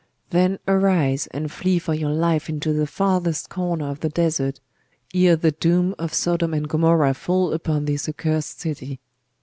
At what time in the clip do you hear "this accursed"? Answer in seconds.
7.85-8.59